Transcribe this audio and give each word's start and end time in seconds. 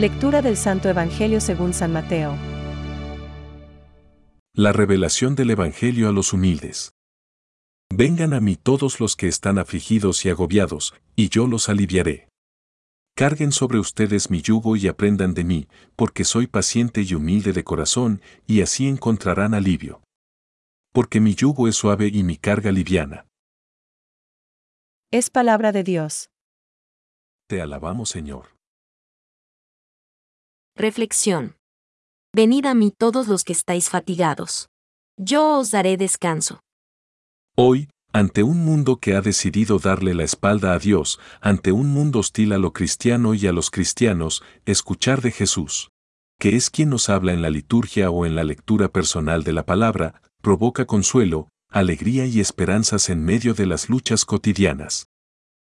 Lectura 0.00 0.40
del 0.40 0.56
Santo 0.56 0.88
Evangelio 0.88 1.42
según 1.42 1.74
San 1.74 1.92
Mateo. 1.92 2.34
La 4.54 4.72
revelación 4.72 5.34
del 5.34 5.50
Evangelio 5.50 6.08
a 6.08 6.12
los 6.12 6.32
humildes. 6.32 6.92
Vengan 7.94 8.32
a 8.32 8.40
mí 8.40 8.56
todos 8.56 8.98
los 8.98 9.14
que 9.14 9.28
están 9.28 9.58
afligidos 9.58 10.24
y 10.24 10.30
agobiados, 10.30 10.94
y 11.16 11.28
yo 11.28 11.46
los 11.46 11.68
aliviaré. 11.68 12.30
Carguen 13.14 13.52
sobre 13.52 13.78
ustedes 13.78 14.30
mi 14.30 14.40
yugo 14.40 14.74
y 14.74 14.88
aprendan 14.88 15.34
de 15.34 15.44
mí, 15.44 15.68
porque 15.96 16.24
soy 16.24 16.46
paciente 16.46 17.02
y 17.02 17.12
humilde 17.12 17.52
de 17.52 17.62
corazón, 17.62 18.22
y 18.46 18.62
así 18.62 18.88
encontrarán 18.88 19.52
alivio. 19.52 20.00
Porque 20.94 21.20
mi 21.20 21.34
yugo 21.34 21.68
es 21.68 21.76
suave 21.76 22.06
y 22.10 22.22
mi 22.22 22.38
carga 22.38 22.72
liviana. 22.72 23.26
Es 25.10 25.28
palabra 25.28 25.72
de 25.72 25.84
Dios. 25.84 26.30
Te 27.48 27.60
alabamos, 27.60 28.08
Señor. 28.08 28.59
Reflexión. 30.80 31.56
Venid 32.34 32.64
a 32.64 32.72
mí 32.72 32.90
todos 32.90 33.28
los 33.28 33.44
que 33.44 33.52
estáis 33.52 33.90
fatigados. 33.90 34.70
Yo 35.18 35.58
os 35.58 35.70
daré 35.70 35.98
descanso. 35.98 36.60
Hoy, 37.54 37.90
ante 38.14 38.42
un 38.42 38.64
mundo 38.64 38.96
que 38.96 39.14
ha 39.14 39.20
decidido 39.20 39.78
darle 39.78 40.14
la 40.14 40.24
espalda 40.24 40.72
a 40.72 40.78
Dios, 40.78 41.20
ante 41.42 41.70
un 41.70 41.88
mundo 41.88 42.20
hostil 42.20 42.54
a 42.54 42.58
lo 42.58 42.72
cristiano 42.72 43.34
y 43.34 43.46
a 43.46 43.52
los 43.52 43.70
cristianos, 43.70 44.42
escuchar 44.64 45.20
de 45.20 45.32
Jesús, 45.32 45.90
que 46.38 46.56
es 46.56 46.70
quien 46.70 46.88
nos 46.88 47.10
habla 47.10 47.34
en 47.34 47.42
la 47.42 47.50
liturgia 47.50 48.08
o 48.08 48.24
en 48.24 48.34
la 48.34 48.42
lectura 48.42 48.88
personal 48.88 49.44
de 49.44 49.52
la 49.52 49.66
palabra, 49.66 50.22
provoca 50.40 50.86
consuelo, 50.86 51.48
alegría 51.68 52.24
y 52.24 52.40
esperanzas 52.40 53.10
en 53.10 53.22
medio 53.22 53.52
de 53.52 53.66
las 53.66 53.90
luchas 53.90 54.24
cotidianas. 54.24 55.04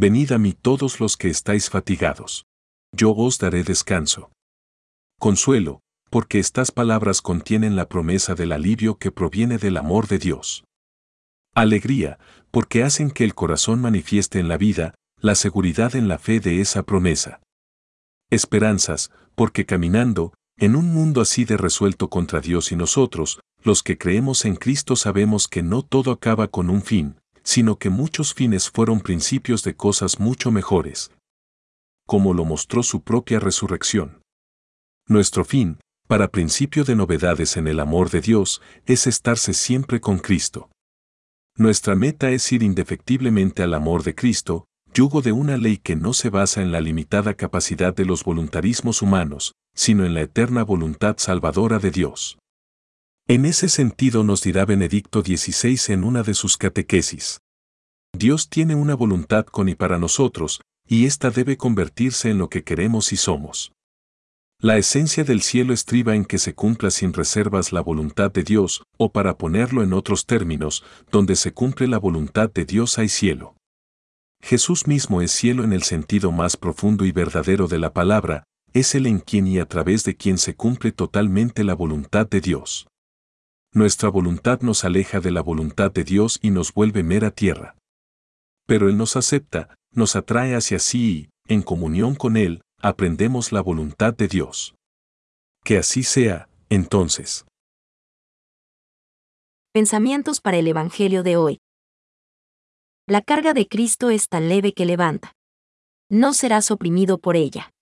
Venid 0.00 0.32
a 0.32 0.38
mí 0.38 0.54
todos 0.54 1.00
los 1.00 1.18
que 1.18 1.28
estáis 1.28 1.68
fatigados. 1.68 2.46
Yo 2.92 3.14
os 3.14 3.38
daré 3.38 3.62
descanso. 3.62 4.30
Consuelo, 5.18 5.80
porque 6.10 6.38
estas 6.38 6.70
palabras 6.70 7.22
contienen 7.22 7.74
la 7.74 7.88
promesa 7.88 8.34
del 8.34 8.52
alivio 8.52 8.98
que 8.98 9.10
proviene 9.10 9.58
del 9.58 9.78
amor 9.78 10.08
de 10.08 10.18
Dios. 10.18 10.64
Alegría, 11.54 12.18
porque 12.50 12.82
hacen 12.82 13.10
que 13.10 13.24
el 13.24 13.34
corazón 13.34 13.80
manifieste 13.80 14.38
en 14.38 14.48
la 14.48 14.58
vida 14.58 14.94
la 15.20 15.34
seguridad 15.34 15.96
en 15.96 16.08
la 16.08 16.18
fe 16.18 16.40
de 16.40 16.60
esa 16.60 16.82
promesa. 16.82 17.40
Esperanzas, 18.30 19.10
porque 19.34 19.64
caminando, 19.64 20.34
en 20.58 20.76
un 20.76 20.92
mundo 20.92 21.20
así 21.22 21.44
de 21.44 21.56
resuelto 21.56 22.10
contra 22.10 22.40
Dios 22.40 22.70
y 22.72 22.76
nosotros, 22.76 23.40
los 23.62 23.82
que 23.82 23.96
creemos 23.96 24.44
en 24.44 24.56
Cristo 24.56 24.96
sabemos 24.96 25.48
que 25.48 25.62
no 25.62 25.82
todo 25.82 26.12
acaba 26.12 26.48
con 26.48 26.68
un 26.68 26.82
fin, 26.82 27.16
sino 27.42 27.78
que 27.78 27.90
muchos 27.90 28.34
fines 28.34 28.70
fueron 28.70 29.00
principios 29.00 29.62
de 29.62 29.74
cosas 29.74 30.20
mucho 30.20 30.50
mejores. 30.50 31.10
Como 32.06 32.34
lo 32.34 32.44
mostró 32.44 32.82
su 32.82 33.02
propia 33.02 33.40
resurrección. 33.40 34.20
Nuestro 35.08 35.44
fin, 35.44 35.78
para 36.08 36.32
principio 36.32 36.82
de 36.82 36.96
novedades 36.96 37.56
en 37.56 37.68
el 37.68 37.78
amor 37.78 38.10
de 38.10 38.20
Dios, 38.20 38.60
es 38.86 39.06
estarse 39.06 39.54
siempre 39.54 40.00
con 40.00 40.18
Cristo. 40.18 40.68
Nuestra 41.56 41.94
meta 41.94 42.30
es 42.30 42.50
ir 42.50 42.64
indefectiblemente 42.64 43.62
al 43.62 43.74
amor 43.74 44.02
de 44.02 44.16
Cristo, 44.16 44.66
yugo 44.92 45.22
de 45.22 45.30
una 45.30 45.58
ley 45.58 45.78
que 45.78 45.94
no 45.94 46.12
se 46.12 46.28
basa 46.28 46.60
en 46.60 46.72
la 46.72 46.80
limitada 46.80 47.34
capacidad 47.34 47.94
de 47.94 48.04
los 48.04 48.24
voluntarismos 48.24 49.00
humanos, 49.00 49.52
sino 49.74 50.04
en 50.04 50.12
la 50.12 50.22
eterna 50.22 50.64
voluntad 50.64 51.16
salvadora 51.18 51.78
de 51.78 51.92
Dios. 51.92 52.38
En 53.28 53.44
ese 53.44 53.68
sentido 53.68 54.24
nos 54.24 54.42
dirá 54.42 54.64
Benedicto 54.64 55.22
XVI 55.22 55.92
en 55.92 56.02
una 56.02 56.24
de 56.24 56.34
sus 56.34 56.56
catequesis. 56.56 57.38
Dios 58.12 58.48
tiene 58.48 58.74
una 58.74 58.96
voluntad 58.96 59.46
con 59.46 59.68
y 59.68 59.76
para 59.76 59.98
nosotros, 59.98 60.62
y 60.88 61.06
ésta 61.06 61.30
debe 61.30 61.56
convertirse 61.56 62.28
en 62.30 62.38
lo 62.38 62.48
que 62.48 62.64
queremos 62.64 63.12
y 63.12 63.16
somos. 63.16 63.72
La 64.58 64.78
esencia 64.78 65.22
del 65.22 65.42
cielo 65.42 65.74
estriba 65.74 66.14
en 66.14 66.24
que 66.24 66.38
se 66.38 66.54
cumpla 66.54 66.90
sin 66.90 67.12
reservas 67.12 67.72
la 67.72 67.82
voluntad 67.82 68.32
de 68.32 68.42
Dios, 68.42 68.84
o 68.96 69.12
para 69.12 69.36
ponerlo 69.36 69.82
en 69.82 69.92
otros 69.92 70.24
términos, 70.24 70.82
donde 71.10 71.36
se 71.36 71.52
cumple 71.52 71.88
la 71.88 71.98
voluntad 71.98 72.50
de 72.50 72.64
Dios 72.64 72.98
hay 72.98 73.10
cielo. 73.10 73.54
Jesús 74.40 74.86
mismo 74.86 75.20
es 75.20 75.30
cielo 75.30 75.62
en 75.62 75.74
el 75.74 75.82
sentido 75.82 76.32
más 76.32 76.56
profundo 76.56 77.04
y 77.04 77.12
verdadero 77.12 77.68
de 77.68 77.78
la 77.78 77.92
palabra, 77.92 78.44
es 78.72 78.94
el 78.94 79.06
en 79.06 79.18
quien 79.18 79.46
y 79.46 79.58
a 79.58 79.66
través 79.66 80.04
de 80.04 80.16
quien 80.16 80.38
se 80.38 80.54
cumple 80.54 80.90
totalmente 80.90 81.62
la 81.62 81.74
voluntad 81.74 82.26
de 82.26 82.40
Dios. 82.40 82.88
Nuestra 83.74 84.08
voluntad 84.08 84.62
nos 84.62 84.84
aleja 84.84 85.20
de 85.20 85.32
la 85.32 85.42
voluntad 85.42 85.92
de 85.92 86.04
Dios 86.04 86.38
y 86.40 86.50
nos 86.50 86.72
vuelve 86.72 87.02
mera 87.02 87.30
tierra. 87.30 87.76
Pero 88.66 88.88
Él 88.88 88.96
nos 88.96 89.16
acepta, 89.16 89.74
nos 89.92 90.16
atrae 90.16 90.54
hacia 90.54 90.78
sí 90.78 91.30
y, 91.46 91.52
en 91.54 91.62
comunión 91.62 92.14
con 92.14 92.38
Él, 92.38 92.62
aprendemos 92.86 93.50
la 93.50 93.62
voluntad 93.62 94.14
de 94.14 94.28
Dios. 94.28 94.76
Que 95.64 95.78
así 95.78 96.04
sea, 96.04 96.48
entonces. 96.68 97.44
Pensamientos 99.72 100.40
para 100.40 100.58
el 100.58 100.68
Evangelio 100.68 101.24
de 101.24 101.36
hoy. 101.36 101.58
La 103.08 103.22
carga 103.22 103.54
de 103.54 103.66
Cristo 103.66 104.10
es 104.10 104.28
tan 104.28 104.48
leve 104.48 104.72
que 104.72 104.84
levanta. 104.84 105.32
No 106.08 106.32
serás 106.32 106.70
oprimido 106.70 107.18
por 107.18 107.34
ella. 107.34 107.72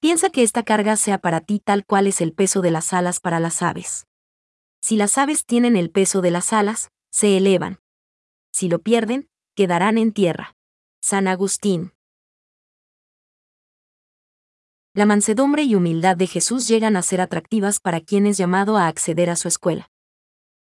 Piensa 0.00 0.30
que 0.30 0.42
esta 0.42 0.62
carga 0.62 0.96
sea 0.96 1.18
para 1.18 1.42
ti 1.42 1.60
tal 1.60 1.84
cual 1.84 2.06
es 2.06 2.22
el 2.22 2.32
peso 2.32 2.62
de 2.62 2.70
las 2.70 2.94
alas 2.94 3.20
para 3.20 3.38
las 3.38 3.60
aves. 3.60 4.06
Si 4.80 4.96
las 4.96 5.18
aves 5.18 5.44
tienen 5.44 5.76
el 5.76 5.90
peso 5.90 6.22
de 6.22 6.30
las 6.30 6.54
alas, 6.54 6.88
se 7.10 7.36
elevan. 7.36 7.80
Si 8.50 8.70
lo 8.70 8.78
pierden, 8.78 9.28
quedarán 9.54 9.98
en 9.98 10.12
tierra. 10.12 10.54
San 11.02 11.28
Agustín. 11.28 11.92
La 14.94 15.06
mansedumbre 15.06 15.62
y 15.62 15.74
humildad 15.74 16.18
de 16.18 16.26
Jesús 16.26 16.68
llegan 16.68 16.96
a 16.96 17.02
ser 17.02 17.22
atractivas 17.22 17.80
para 17.80 18.02
quien 18.02 18.26
es 18.26 18.36
llamado 18.36 18.76
a 18.76 18.88
acceder 18.88 19.30
a 19.30 19.36
su 19.36 19.48
escuela. 19.48 19.88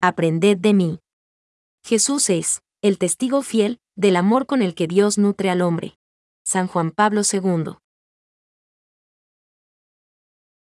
Aprended 0.01 0.57
de 0.57 0.73
mí. 0.73 1.01
Jesús 1.83 2.31
es, 2.31 2.63
el 2.81 2.97
testigo 2.97 3.43
fiel, 3.43 3.81
del 3.97 4.15
amor 4.15 4.47
con 4.47 4.63
el 4.63 4.77
que 4.77 4.87
Dios 4.87 5.19
nutre 5.19 5.51
al 5.51 5.63
hombre. 5.63 5.99
San 6.45 6.69
Juan 6.69 6.93
Pablo 6.93 7.23
II. 7.31 7.73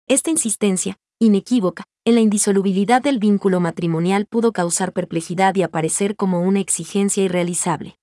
Esta 0.07 0.31
insistencia, 0.31 0.97
inequívoca, 1.19 1.83
en 2.05 2.15
la 2.15 2.21
indisolubilidad 2.21 3.03
del 3.03 3.19
vínculo 3.19 3.59
matrimonial 3.59 4.25
pudo 4.25 4.51
causar 4.51 4.93
perplejidad 4.93 5.53
y 5.55 5.61
aparecer 5.61 6.15
como 6.15 6.41
una 6.41 6.59
exigencia 6.59 7.23
irrealizable. 7.23 7.99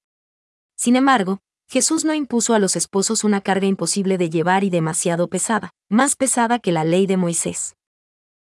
Sin 0.77 0.95
embargo, 0.95 1.41
Jesús 1.73 2.05
no 2.05 2.15
impuso 2.15 2.55
a 2.55 2.59
los 2.59 2.75
esposos 2.75 3.23
una 3.23 3.41
carga 3.41 3.69
imposible 3.69 4.19
de 4.19 4.29
llevar 4.29 4.65
y 4.65 4.71
demasiado 4.71 5.29
pesada, 5.29 5.71
más 5.89 6.17
pesada 6.17 6.59
que 6.59 6.73
la 6.73 6.83
ley 6.83 7.07
de 7.07 7.17
Moisés. 7.17 7.77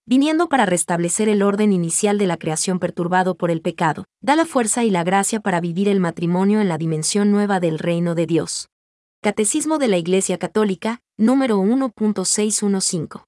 Viniendo 0.05 0.49
para 0.49 0.67
restablecer 0.67 1.27
el 1.27 1.41
orden 1.41 1.73
inicial 1.73 2.19
de 2.19 2.27
la 2.27 2.37
creación 2.37 2.77
perturbado 2.77 3.33
por 3.33 3.49
el 3.49 3.63
pecado, 3.63 4.05
da 4.21 4.35
la 4.35 4.45
fuerza 4.45 4.83
y 4.83 4.91
la 4.91 5.03
gracia 5.03 5.39
para 5.39 5.59
vivir 5.59 5.89
el 5.89 5.99
matrimonio 5.99 6.61
en 6.61 6.69
la 6.69 6.77
dimensión 6.77 7.31
nueva 7.31 7.59
del 7.59 7.79
reino 7.79 8.13
de 8.13 8.27
Dios. 8.27 8.67
Catecismo 9.23 9.79
de 9.79 9.87
la 9.87 9.97
Iglesia 9.97 10.37
Católica, 10.37 10.99
número 11.17 11.57
1.615. 11.57 13.26